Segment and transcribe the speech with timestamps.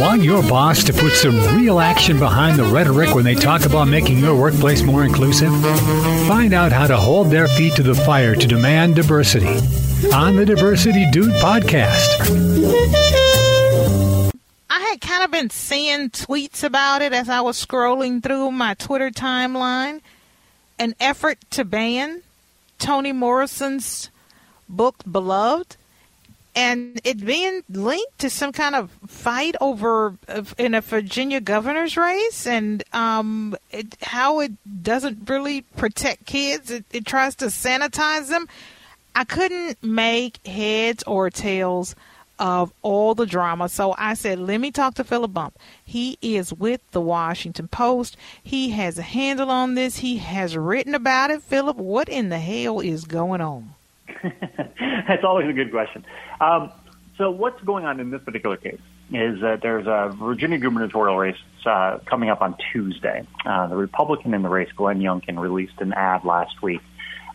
[0.00, 3.86] Want your boss to put some real action behind the rhetoric when they talk about
[3.86, 5.52] making your workplace more inclusive?
[6.26, 9.58] Find out how to hold their feet to the fire to demand diversity
[10.14, 12.08] on the Diversity Dude podcast.
[14.70, 18.72] I had kind of been seeing tweets about it as I was scrolling through my
[18.72, 20.00] Twitter timeline.
[20.78, 22.22] An effort to ban
[22.78, 24.08] Toni Morrison's
[24.66, 25.76] book, Beloved
[26.54, 30.16] and it being linked to some kind of fight over
[30.58, 36.70] in a Virginia governor's race, and um, it, how it doesn't really protect kids.
[36.70, 38.48] It, it tries to sanitize them.
[39.14, 41.94] I couldn't make heads or tails
[42.38, 43.68] of all the drama.
[43.68, 45.58] So I said, let me talk to Philip Bump.
[45.84, 48.16] He is with the Washington Post.
[48.42, 49.98] He has a handle on this.
[49.98, 51.42] He has written about it.
[51.42, 53.74] Philip, what in the hell is going on?
[55.08, 56.04] That's always a good question.
[56.40, 56.72] Um,
[57.16, 58.80] so what's going on in this particular case
[59.12, 63.26] is that there's a Virginia gubernatorial race uh, coming up on Tuesday.
[63.44, 66.80] Uh, the Republican in the race, Glenn Youngkin, released an ad last week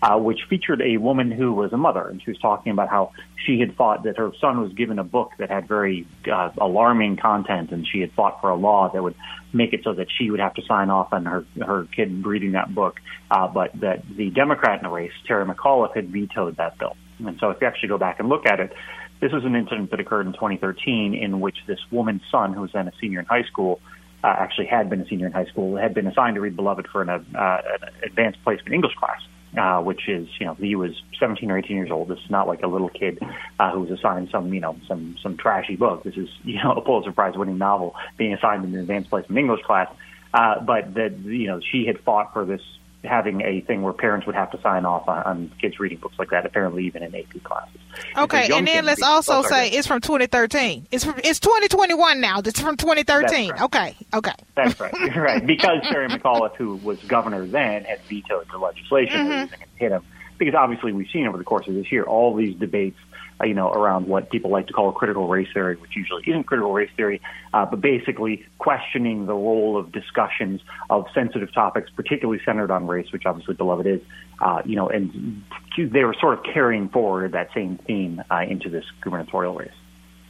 [0.06, 3.12] uh, which featured a woman who was a mother, and she was talking about how
[3.46, 7.18] she had fought that her son was given a book that had very uh, alarming
[7.18, 9.16] content, and she had fought for a law that would
[9.53, 12.52] make it so that she would have to sign off on her her kid reading
[12.52, 13.00] that book,
[13.31, 16.96] uh, but that the Democrat in the race, Terry McAuliffe, had vetoed that bill.
[17.26, 18.73] And so, if you actually go back and look at it,
[19.22, 22.72] this was an incident that occurred in 2013 in which this woman's son, who was
[22.74, 23.80] then a senior in high school,
[24.24, 26.88] uh, actually had been a senior in high school, had been assigned to read Beloved
[26.92, 29.22] for an, uh, an advanced placement English class
[29.58, 32.10] uh, which is, you know, he was 17 or 18 years old.
[32.10, 33.20] This is not like a little kid
[33.60, 36.04] uh, who was assigned some, you know, some some trashy book.
[36.04, 39.38] This is, you know, a Pulitzer Prize winning novel being assigned in an advanced placement
[39.38, 39.90] English class.
[40.34, 42.62] Uh, but that, you know, she had fought for this
[43.06, 46.16] having a thing where parents would have to sign off on, on kids reading books
[46.20, 47.80] like that, apparently even in AP classes.
[48.17, 50.88] Okay, and, and then let's also say it's from 2013.
[50.92, 52.39] It's from, it's 2021 now.
[52.39, 53.52] It's from 2013.
[53.52, 53.62] Right.
[53.62, 54.34] Okay, okay.
[54.56, 54.94] That's right.
[55.16, 55.45] Right.
[55.45, 59.53] Because Terry McAuliffe, who was governor then, had vetoed the legislation mm-hmm.
[59.53, 60.03] it hit him.
[60.38, 62.97] Because obviously we've seen over the course of this year all these debates
[63.44, 66.72] you know, around what people like to call critical race theory, which usually isn't critical
[66.72, 67.22] race theory,
[67.53, 73.12] uh, but basically questioning the role of discussions of sensitive topics, particularly centered on race,
[73.12, 74.01] which obviously Beloved is,
[74.41, 75.44] uh, you know, and
[75.78, 79.69] they were sort of carrying forward that same theme uh, into this gubernatorial race.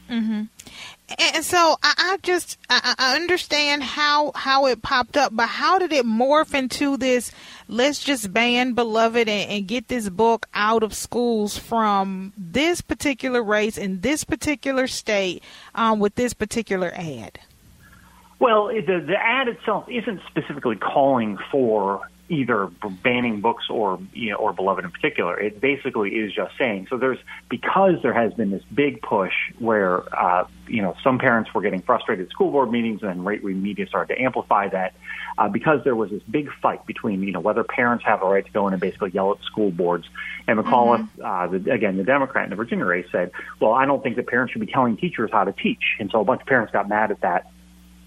[0.10, 0.44] Mm-hmm.
[1.20, 5.78] And so I, I just I, I understand how how it popped up, but how
[5.80, 7.32] did it morph into this?
[7.68, 13.44] Let's just ban Beloved and, and get this book out of schools from this particular
[13.44, 17.40] race in this particular state um, with this particular ad.
[18.40, 22.68] Well, the the ad itself isn't specifically calling for either
[23.04, 25.40] banning books or you know, or beloved in particular.
[25.40, 26.98] It basically is just saying so.
[26.98, 27.20] There's
[27.50, 31.82] because there has been this big push where uh, you know some parents were getting
[31.82, 34.94] frustrated at school board meetings, and right wing media started to amplify that.
[35.38, 38.46] Uh, because there was this big fight between you know whether parents have a right
[38.46, 40.08] to go in and basically yell at school boards,
[40.48, 41.56] and McAuliffe, mm-hmm.
[41.56, 44.28] uh, the, again the Democrat in the Virginia race, said, "Well, I don't think that
[44.28, 46.90] parents should be telling teachers how to teach," and so a bunch of parents got
[46.90, 47.52] mad at that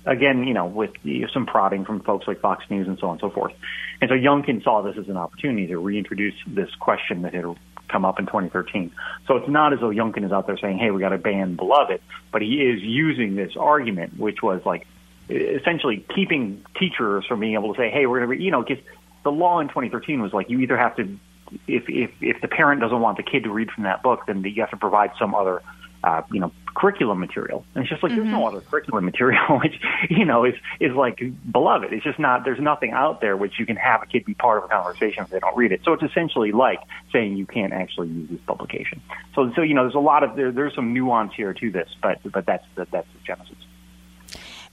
[0.09, 0.91] again, you know, with
[1.33, 3.53] some prodding from folks like Fox News and so on and so forth.
[4.01, 7.45] And so Youngkin saw this as an opportunity to reintroduce this question that had
[7.89, 8.93] come up in 2013.
[9.27, 11.57] So it's not as though Youngkin is out there saying, hey, we got to ban
[11.57, 12.01] Beloved,
[12.33, 14.87] but he is using this argument, which was like
[15.29, 18.83] essentially keeping teachers from being able to say, hey, we're going to, you know, because
[19.25, 21.19] the law in 2013 was like you either have to,
[21.67, 24.43] if, if, if the parent doesn't want the kid to read from that book, then
[24.43, 25.63] you have to provide some other
[26.05, 27.65] uh, you know, curriculum material.
[27.75, 28.21] And it's just like, mm-hmm.
[28.21, 28.57] there's no mm-hmm.
[28.57, 31.21] other curriculum material, which, you know, is, is like
[31.51, 31.93] beloved.
[31.93, 34.59] It's just not, there's nothing out there which you can have a kid be part
[34.59, 35.81] of a conversation if they don't read it.
[35.85, 36.81] So it's essentially like
[37.13, 39.03] saying you can't actually use this publication.
[39.35, 41.89] So, so, you know, there's a lot of, there, there's some nuance here to this,
[42.01, 43.57] but, but that's the, that's the genesis.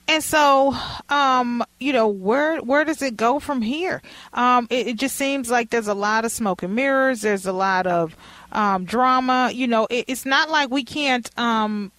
[0.08, 0.76] And so,
[1.08, 4.02] um, you know, where where does it go from here?
[4.32, 7.22] Um, it, it, just seems like there's a lot of smoke and mirrors.
[7.22, 8.16] There's a lot of
[8.52, 9.50] um, drama.
[9.52, 11.28] You know, it, it's not like we can't.
[11.38, 11.90] Um,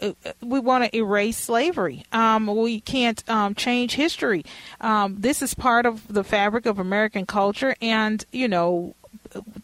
[0.42, 2.06] we want to erase slavery.
[2.14, 4.46] Um, we can't um, change history.
[4.80, 8.96] Um, this is part of the fabric of American culture, and you know,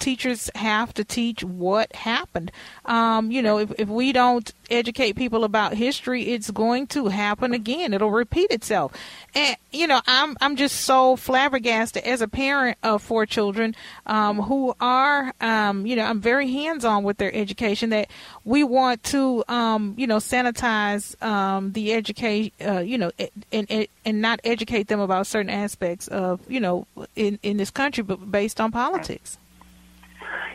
[0.03, 2.51] teachers have to teach what happened.
[2.85, 7.53] Um, you know, if, if we don't educate people about history, it's going to happen
[7.53, 7.94] again.
[7.94, 8.91] It'll repeat itself.
[9.33, 14.41] And you know, I'm I'm just so flabbergasted as a parent of four children um,
[14.41, 17.89] who are, um, you know, I'm very hands on with their education.
[17.91, 18.09] That
[18.44, 23.11] we want to, um, you know, sanitize um, the education, uh, you know,
[23.51, 26.85] and, and and not educate them about certain aspects of, you know,
[27.15, 29.38] in in this country, but based on politics.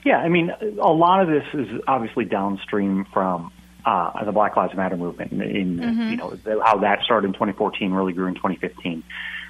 [0.09, 0.51] Yeah, I mean,
[0.81, 3.53] a lot of this is obviously downstream from
[3.85, 6.11] uh, the Black Lives Matter movement, in, in Mhm.
[6.11, 9.03] you know how that started in 2014, really grew in 2015.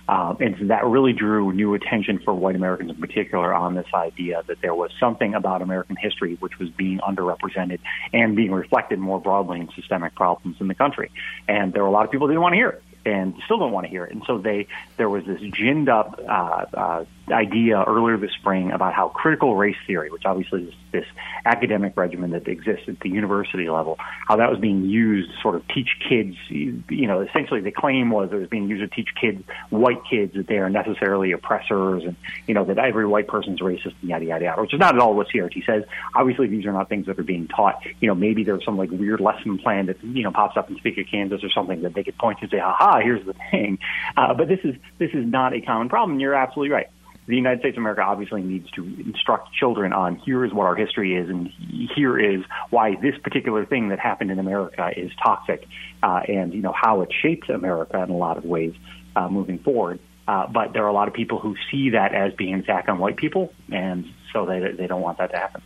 [0.09, 4.43] Uh, and that really drew new attention for white Americans in particular on this idea
[4.49, 7.79] that there was something about American history which was being underrepresented
[8.13, 11.09] and being reflected more broadly in systemic problems in the country.
[11.47, 13.59] And there were a lot of people who didn't want to hear it and still
[13.59, 14.13] don't want to hear it.
[14.13, 14.67] And so they
[14.97, 19.77] there was this ginned up uh, uh, idea earlier this spring about how critical race
[19.87, 21.05] theory, which obviously is this
[21.45, 23.97] academic regimen that exists at the university level,
[24.27, 26.37] how that was being used to sort of teach kids.
[26.49, 30.35] You know, essentially the claim was it was being used to teach kids, white kids,
[30.35, 32.17] that they are necessarily oppressors, and
[32.47, 34.63] you know that every white person's racist, and yada yada yada.
[34.63, 35.85] Which is not at all what CRT says.
[36.15, 37.83] Obviously, these are not things that are being taught.
[38.01, 40.77] You know, maybe there's some like weird lesson plan that you know pops up in
[40.77, 42.59] Speaker Kansas or something that they could point to and say,
[42.91, 43.79] "Ha here's the thing."
[44.17, 46.21] Uh, but this is this is not a common problem.
[46.21, 46.89] You're absolutely right
[47.29, 50.75] the United States of America obviously needs to instruct children on here is what our
[50.75, 51.51] history is, and
[51.95, 55.67] here is why this particular thing that happened in America is toxic,
[56.03, 58.73] uh, and you know how it shapes America in a lot of ways
[59.15, 60.01] uh, moving forward.
[60.27, 62.89] Uh, but there are a lot of people who see that as being an attack
[62.89, 65.63] on white people, and so they they don't want that to happen.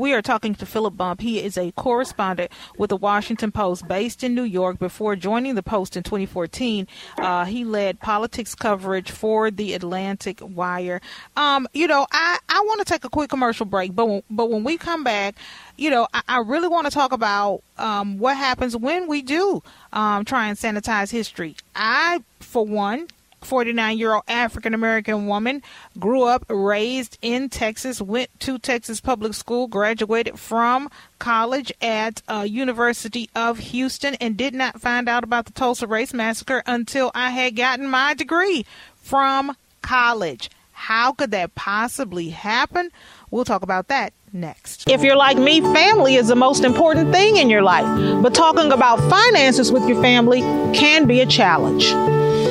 [0.00, 1.20] We are talking to Philip Bump.
[1.20, 4.78] He is a correspondent with the Washington Post based in New York.
[4.78, 6.88] Before joining the Post in 2014,
[7.18, 11.02] uh, he led politics coverage for the Atlantic Wire.
[11.36, 14.48] Um, you know, I, I want to take a quick commercial break, but when, but
[14.48, 15.36] when we come back,
[15.76, 19.62] you know, I, I really want to talk about um, what happens when we do
[19.92, 21.56] um, try and sanitize history.
[21.76, 23.08] I, for one,
[23.42, 25.62] 49 year old African American woman,
[25.98, 32.46] grew up, raised in Texas, went to Texas public school, graduated from college at uh,
[32.48, 37.30] University of Houston, and did not find out about the Tulsa Race Massacre until I
[37.30, 38.64] had gotten my degree
[38.96, 40.50] from college.
[40.72, 42.90] How could that possibly happen?
[43.30, 44.88] We'll talk about that next.
[44.88, 48.72] If you're like me, family is the most important thing in your life, but talking
[48.72, 50.40] about finances with your family
[50.72, 51.84] can be a challenge.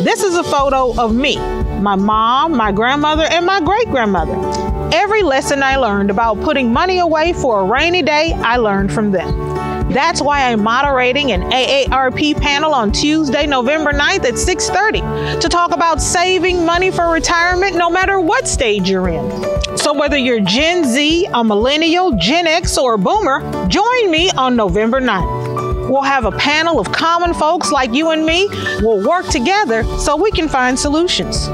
[0.03, 1.37] This is a photo of me,
[1.79, 4.35] my mom, my grandmother, and my great grandmother.
[4.93, 9.11] Every lesson I learned about putting money away for a rainy day, I learned from
[9.11, 9.49] them.
[9.89, 15.71] That's why I'm moderating an AARP panel on Tuesday, November 9th at 6:30 to talk
[15.71, 19.77] about saving money for retirement no matter what stage you're in.
[19.77, 24.56] So whether you're Gen Z, a millennial, Gen X, or a boomer, join me on
[24.56, 25.89] November 9th.
[25.89, 28.47] We'll have a panel of common folks like you and me.
[28.81, 31.47] We'll work together so we can find solutions.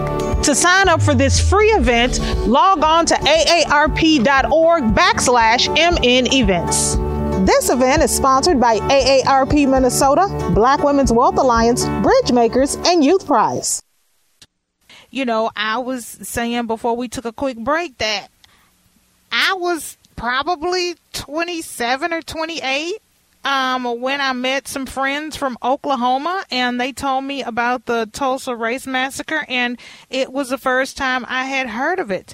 [0.46, 6.98] To sign up for this free event, log on to aarp.org backslash mn events.
[7.46, 13.84] This event is sponsored by AARP Minnesota, Black Women's Wealth Alliance, Bridgemakers, and Youthprise.
[15.12, 18.30] You know, I was saying before we took a quick break that
[19.32, 22.96] I was probably 27 or 28
[23.44, 28.56] um, when I met some friends from Oklahoma and they told me about the Tulsa
[28.56, 29.78] Race Massacre, and
[30.10, 32.34] it was the first time I had heard of it.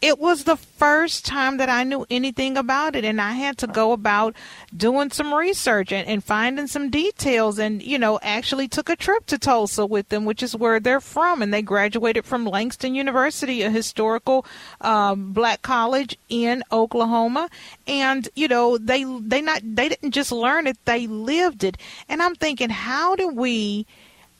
[0.00, 3.66] It was the first time that I knew anything about it, and I had to
[3.66, 4.34] go about
[4.74, 7.58] doing some research and, and finding some details.
[7.58, 11.00] And, you know, actually took a trip to Tulsa with them, which is where they're
[11.00, 11.42] from.
[11.42, 14.46] And they graduated from Langston University, a historical
[14.80, 17.50] um, black college in Oklahoma.
[17.86, 21.76] And, you know, they they not they didn't just learn it, they lived it.
[22.08, 23.86] And I'm thinking, how do we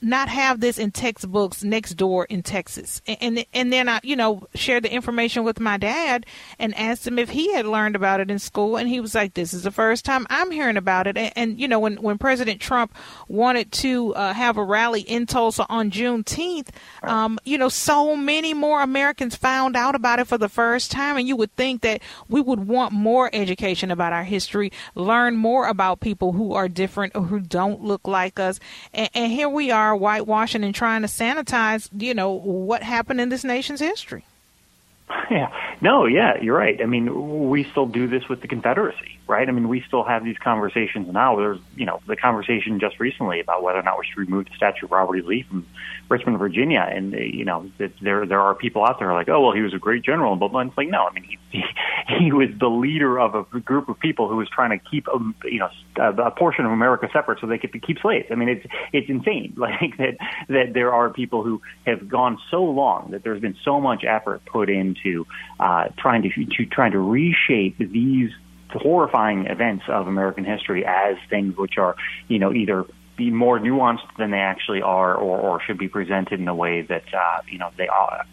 [0.03, 3.03] not have this in textbooks next door in Texas.
[3.07, 6.27] And, and and then I, you know, shared the information with my dad
[6.59, 9.35] and asked him if he had learned about it in school, and he was like,
[9.35, 12.19] "This is the first time I'm hearing about it." And, and you know, when when
[12.19, 12.95] President Trump
[13.29, 16.69] wanted to uh, have a rally in Tulsa on Juneteenth,
[17.03, 21.17] um, you know, so many more Americans found out about it for the first time,
[21.17, 25.69] and you would think that we would want more education about our history, learn more
[25.69, 28.59] about people who are different or who don't look like us,
[28.95, 33.29] and, and here we are whitewashing and trying to sanitize, you know, what happened in
[33.29, 34.25] this nation's history.
[35.31, 35.53] Yeah.
[35.81, 36.81] No, yeah, you're right.
[36.83, 39.49] I mean, we still do this with the Confederacy, right?
[39.49, 41.37] I mean, we still have these conversations now.
[41.37, 44.55] There's, you know, the conversation just recently about whether or not we should remove the
[44.57, 45.23] statue of Robert E.
[45.23, 45.67] Lee from
[46.09, 49.63] Richmond, Virginia, and you know, there there are people out there like, oh, well, he
[49.63, 50.61] was a great general, blah.
[50.61, 51.63] It's like, no, I mean, he, he
[52.19, 55.35] he was the leader of a group of people who was trying to keep, um,
[55.45, 58.27] you know, a, a portion of America separate so they could keep slaves.
[58.31, 60.17] I mean, it's it's insane, like that
[60.49, 64.45] that there are people who have gone so long that there's been so much effort
[64.47, 65.00] put into
[65.59, 68.31] uh, trying to, to trying to reshape these
[68.73, 71.97] horrifying events of American history as things which are,
[72.29, 72.85] you know, either
[73.21, 76.81] be more nuanced than they actually are, or, or should be presented in a way
[76.81, 77.87] that uh, you know they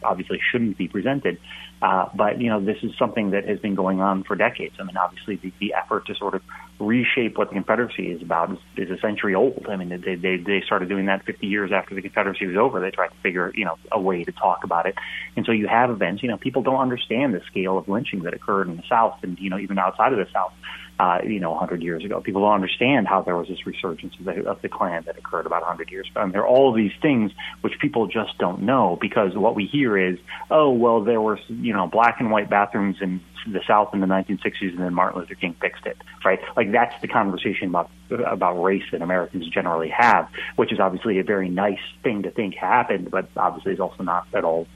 [0.03, 1.37] obviously shouldn't be presented.
[1.81, 4.75] Uh, but you know, this is something that has been going on for decades.
[4.79, 6.41] I mean, obviously, the, the effort to sort of
[6.79, 9.65] reshape what the Confederacy is about is, is a century old.
[9.69, 12.79] I mean, they, they they started doing that 50 years after the Confederacy was over.
[12.79, 14.95] They tried to figure you know a way to talk about it,
[15.35, 16.21] and so you have events.
[16.21, 19.39] You know, people don't understand the scale of lynching that occurred in the South, and
[19.39, 20.53] you know even outside of the South.
[20.99, 22.19] Uh, you know, 100 years ago.
[22.21, 25.45] People don't understand how there was this resurgence of the, of the Klan that occurred
[25.45, 26.21] about 100 years ago.
[26.21, 29.95] And there are all these things which people just don't know because what we hear
[29.95, 30.17] is,
[30.49, 34.07] oh, well, there were, you know, black and white bathrooms in the South in the
[34.07, 36.39] 1960s, and then Martin Luther King fixed it, right?
[36.55, 41.23] Like that's the conversation about about race that Americans generally have, which is obviously a
[41.23, 44.67] very nice thing to think happened, but obviously is also not at all,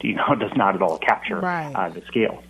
[0.00, 1.72] you know, does not at all capture right.
[1.74, 2.42] uh, the scale.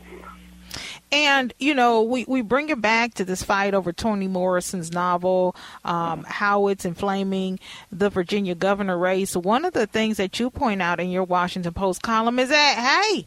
[1.11, 5.57] And, you know, we, we bring it back to this fight over Toni Morrison's novel,
[5.85, 7.59] um, how it's inflaming
[7.91, 9.35] the Virginia governor race.
[9.35, 12.77] One of the things that you point out in your Washington Post column is that,
[12.77, 13.27] hey,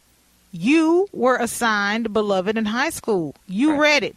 [0.51, 3.33] you were assigned Beloved in high school.
[3.47, 4.15] You read it.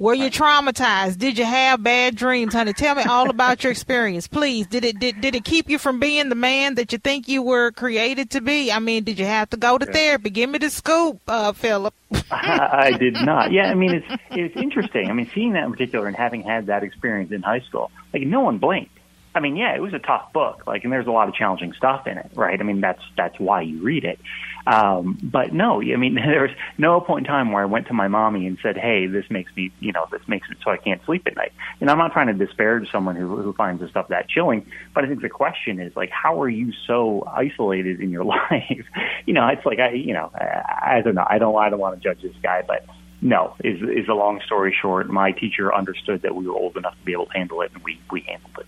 [0.00, 1.18] Were you traumatized?
[1.18, 2.72] Did you have bad dreams, honey?
[2.72, 4.66] Tell me all about your experience, please.
[4.66, 7.42] Did it did, did it keep you from being the man that you think you
[7.42, 8.72] were created to be?
[8.72, 10.30] I mean, did you have to go to therapy?
[10.30, 11.92] Give me the scoop, uh, Philip.
[12.30, 13.52] I did not.
[13.52, 15.10] Yeah, I mean, it's it's interesting.
[15.10, 18.22] I mean, seeing that in particular and having had that experience in high school, like
[18.22, 18.96] no one blinked.
[19.34, 20.66] I mean, yeah, it was a tough book.
[20.66, 22.58] Like, and there's a lot of challenging stuff in it, right?
[22.58, 24.18] I mean, that's that's why you read it.
[24.66, 28.08] Um, but no, I mean, there's no point in time where I went to my
[28.08, 31.04] mommy and said, "Hey, this makes me, you know, this makes it so I can't
[31.04, 34.08] sleep at night." And I'm not trying to disparage someone who who finds this stuff
[34.08, 38.10] that chilling, but I think the question is like, how are you so isolated in
[38.10, 38.86] your life?
[39.26, 41.26] you know, it's like I, you know, I, I don't know.
[41.28, 42.84] I don't, I don't want to judge this guy, but
[43.22, 45.08] no, is is a long story short.
[45.08, 47.82] My teacher understood that we were old enough to be able to handle it, and
[47.84, 48.66] we we handled it.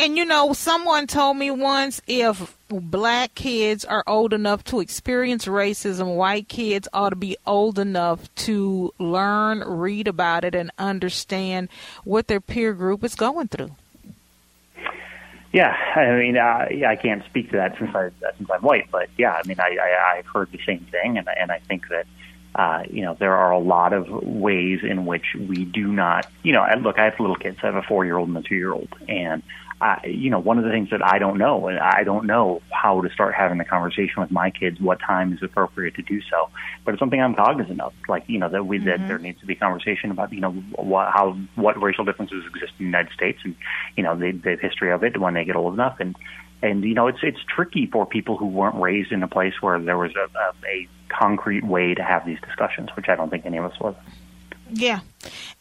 [0.00, 5.44] And you know, someone told me once if black kids are old enough to experience
[5.44, 11.68] racism, white kids ought to be old enough to learn, read about it, and understand
[12.04, 13.72] what their peer group is going through.
[15.52, 19.10] Yeah, I mean, uh, I can't speak to that since I since I'm white, but
[19.18, 22.06] yeah, I mean, I, I I've heard the same thing, and and I think that
[22.54, 26.52] uh, you know, there are a lot of ways in which we do not, you
[26.52, 27.58] know, I, look, I have little kids.
[27.62, 28.88] I have a four year old and a two year old.
[29.08, 29.42] And
[29.80, 32.60] I, you know, one of the things that I don't know, and I don't know
[32.70, 36.20] how to start having the conversation with my kids, what time is appropriate to do
[36.30, 36.50] so.
[36.84, 38.88] But it's something I'm cognizant of, like you know that we mm-hmm.
[38.88, 42.72] that there needs to be conversation about you know what how what racial differences exist
[42.78, 43.56] in the United States, and
[43.96, 46.14] you know the, the history of it when they get old enough, and
[46.62, 49.80] and you know it's it's tricky for people who weren't raised in a place where
[49.80, 53.46] there was a, a, a concrete way to have these discussions, which I don't think
[53.46, 53.94] any of us was.
[54.72, 55.00] Yeah.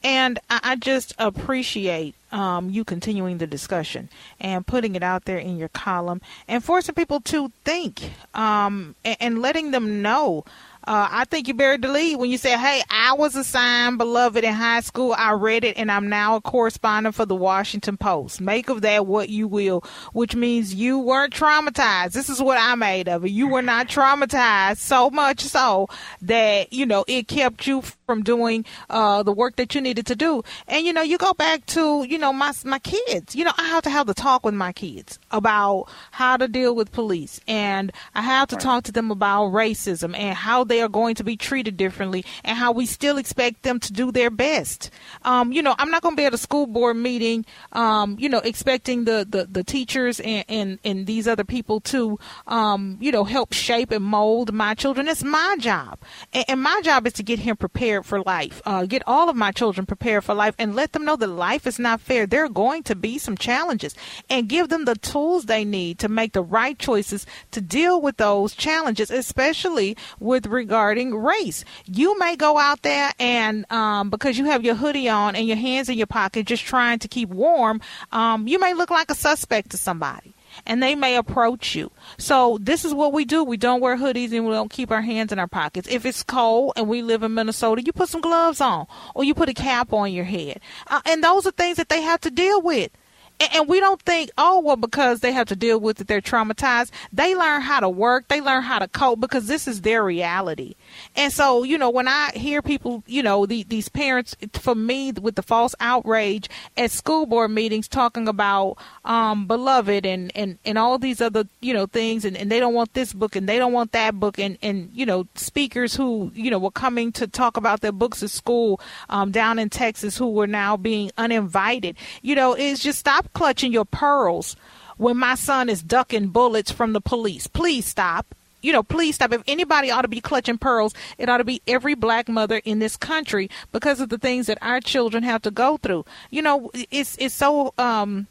[0.03, 5.57] And I just appreciate um, you continuing the discussion and putting it out there in
[5.57, 10.45] your column and forcing people to think um, and, and letting them know
[10.89, 14.43] uh, I think you buried the lead when you said, "Hey, I was assigned beloved
[14.43, 15.13] in high school.
[15.15, 18.41] I read it, and I'm now a correspondent for the Washington Post.
[18.41, 22.13] Make of that what you will." Which means you weren't traumatized.
[22.13, 23.29] This is what I made of it.
[23.29, 25.89] You were not traumatized so much so
[26.23, 30.15] that you know it kept you from doing uh, the work that you needed to
[30.15, 30.41] do.
[30.67, 33.35] And you know, you go back to you know my my kids.
[33.35, 36.73] You know, I have to have the talk with my kids about how to deal
[36.73, 40.89] with police, and I have to talk to them about racism and how they are
[40.89, 44.89] going to be treated differently and how we still expect them to do their best.
[45.23, 48.29] Um, you know, I'm not going to be at a school board meeting, um, you
[48.29, 53.11] know, expecting the, the, the teachers and, and, and, these other people to, um, you
[53.11, 55.07] know, help shape and mold my children.
[55.07, 55.99] It's my job.
[56.33, 59.35] And, and my job is to get him prepared for life, uh, get all of
[59.35, 62.25] my children prepared for life and let them know that life is not fair.
[62.25, 63.95] There are going to be some challenges
[64.29, 68.17] and give them the tools they need to make the right choices to deal with
[68.17, 71.63] those challenges, especially with regarding race.
[71.85, 75.57] You may go out there and um, because you have your hoodie on and your
[75.57, 79.15] hands in your pocket, just trying to keep warm, um, you may look like a
[79.15, 80.35] suspect to somebody
[80.65, 81.91] and they may approach you.
[82.17, 83.43] So this is what we do.
[83.43, 85.87] We don't wear hoodies and we don't keep our hands in our pockets.
[85.89, 89.33] If it's cold and we live in Minnesota, you put some gloves on or you
[89.33, 90.59] put a cap on your head.
[90.87, 92.91] Uh, and those are things that they have to deal with.
[93.39, 96.91] And, we don't think, oh, well, because they have to deal with it, they're traumatized.
[97.13, 100.75] They learn how to work, they learn how to cope because this is their reality.
[101.15, 105.11] And so, you know, when I hear people, you know, the, these parents, for me,
[105.11, 110.77] with the false outrage at school board meetings talking about um, beloved and, and, and
[110.77, 113.57] all these other, you know, things, and, and they don't want this book and they
[113.57, 117.27] don't want that book, and, and you know, speakers who, you know, were coming to
[117.27, 121.95] talk about their books at school um, down in Texas who were now being uninvited.
[122.21, 124.55] You know, it's just stop clutching your pearls
[124.97, 127.47] when my son is ducking bullets from the police.
[127.47, 128.25] Please stop
[128.61, 129.31] you know, please stop.
[129.31, 132.79] If anybody ought to be clutching pearls, it ought to be every black mother in
[132.79, 136.05] this country because of the things that our children have to go through.
[136.29, 138.27] You know, it's it's so um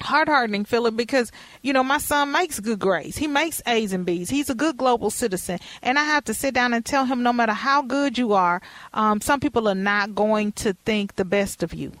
[0.00, 1.32] heart hardening, Philip, because
[1.62, 3.16] you know my son makes good grades.
[3.16, 4.30] He makes A's and B's.
[4.30, 7.32] He's a good global citizen, and I have to sit down and tell him, no
[7.32, 11.62] matter how good you are, um, some people are not going to think the best
[11.62, 11.92] of you,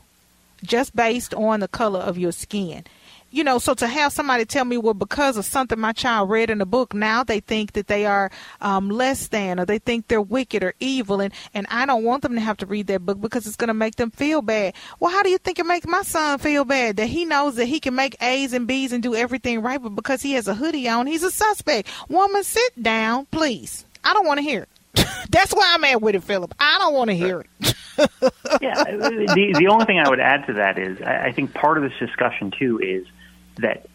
[0.64, 2.84] just based on the color of your skin
[3.34, 6.50] you know, so to have somebody tell me, well, because of something my child read
[6.50, 8.30] in a book, now they think that they are
[8.60, 12.22] um, less than, or they think they're wicked or evil, and and I don't want
[12.22, 14.74] them to have to read that book because it's going to make them feel bad.
[15.00, 17.66] Well, how do you think it makes my son feel bad that he knows that
[17.66, 20.54] he can make A's and B's and do everything right, but because he has a
[20.54, 21.88] hoodie on, he's a suspect?
[22.08, 23.84] Woman, sit down, please.
[24.04, 24.68] I don't want to hear it.
[25.30, 26.54] That's why I'm at with it, Philip.
[26.58, 27.74] I don't want to hear it.
[28.60, 31.76] yeah, the the only thing I would add to that is I, I think part
[31.76, 33.06] of this discussion too is
[33.58, 33.86] that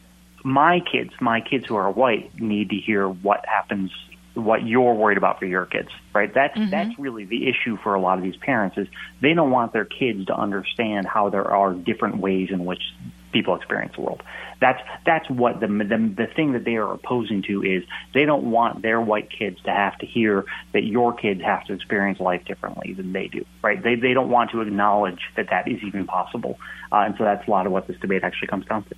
[0.44, 3.92] my kids, my kids who are white, need to hear what happens,
[4.34, 6.34] what you're worried about for your kids, right?
[6.34, 6.70] That's mm-hmm.
[6.70, 8.88] that's really the issue for a lot of these parents is
[9.22, 12.82] they don't want their kids to understand how there are different ways in which
[13.32, 14.24] people experience the world.
[14.60, 17.84] That's that's what the, the the thing that they are opposing to is
[18.14, 21.74] they don't want their white kids to have to hear that your kids have to
[21.74, 23.82] experience life differently than they do, right?
[23.82, 26.60] They they don't want to acknowledge that that is even possible,
[26.92, 28.96] uh, and so that's a lot of what this debate actually comes down to.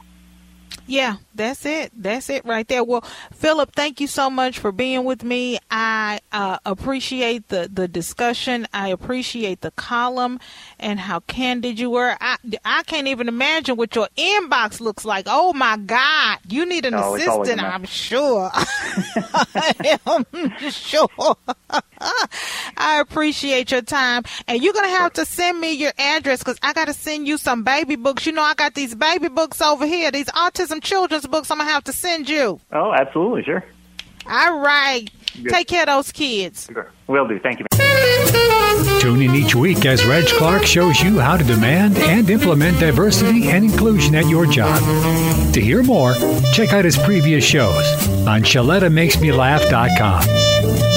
[0.91, 1.93] Yeah, that's it.
[1.95, 2.83] That's it right there.
[2.83, 5.57] Well, Philip, thank you so much for being with me.
[5.71, 8.67] I uh, appreciate the, the discussion.
[8.74, 10.41] I appreciate the column
[10.77, 12.17] and how candid you were.
[12.19, 15.27] I, I can't even imagine what your inbox looks like.
[15.29, 16.39] Oh my God.
[16.50, 18.51] You need an oh, assistant, I'm sure.
[18.53, 20.25] I am
[20.71, 21.38] sure.
[22.78, 24.24] I appreciate your time.
[24.48, 27.28] And you're going to have to send me your address because I got to send
[27.28, 28.25] you some baby books.
[28.25, 31.68] You know, I got these baby books over here, these autism children's books I'm going
[31.68, 32.60] to have to send you.
[32.72, 33.44] Oh, absolutely.
[33.44, 33.63] Sure.
[34.30, 35.10] All right.
[35.42, 35.51] Good.
[35.51, 36.68] Take care of those kids.
[36.72, 36.92] Sure.
[37.08, 37.40] Will do.
[37.40, 37.66] Thank you.
[39.00, 43.50] Tune in each week as Reg Clark shows you how to demand and implement diversity
[43.50, 44.80] and inclusion at your job.
[45.54, 46.13] To hear more,
[46.54, 50.91] check out his previous shows on ShalettaMakesMeLaugh.com.